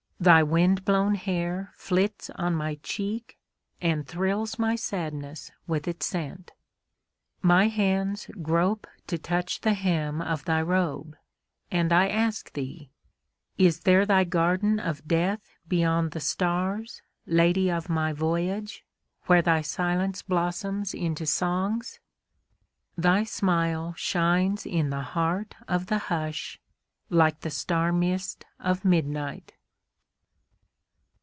Thy 0.21 0.43
wind 0.43 0.85
blown 0.85 1.15
hair 1.15 1.71
flits 1.75 2.29
on 2.35 2.53
my 2.53 2.75
cheek 2.83 3.39
and 3.81 4.07
thrills 4.07 4.59
my 4.59 4.75
sadness 4.75 5.51
with 5.65 5.87
its 5.87 6.05
scent. 6.05 6.51
My 7.41 7.69
hands 7.69 8.29
grope 8.39 8.85
to 9.07 9.17
touch 9.17 9.61
the 9.61 9.73
hem 9.73 10.21
of 10.21 10.45
thy 10.45 10.61
robe, 10.61 11.17
and 11.71 11.91
I 11.91 12.07
ask 12.07 12.53
thee—"Is 12.53 13.79
there 13.79 14.05
thy 14.05 14.23
garden 14.23 14.79
of 14.79 15.07
death 15.07 15.57
beyond 15.67 16.11
the 16.11 16.19
stars, 16.19 17.01
Lady 17.25 17.71
of 17.71 17.89
my 17.89 18.13
Voyage, 18.13 18.85
where 19.25 19.41
thy 19.41 19.61
silence 19.61 20.21
blossoms 20.21 20.93
into 20.93 21.25
songs?" 21.25 21.99
Thy 22.95 23.23
smile 23.23 23.95
shines 23.97 24.67
in 24.67 24.91
the 24.91 25.01
heart 25.01 25.55
of 25.67 25.87
the 25.87 25.97
hush 26.13 26.59
like 27.09 27.39
the 27.39 27.49
star 27.49 27.91
mist 27.91 28.45
of 28.59 28.85
midnight. 28.85 29.53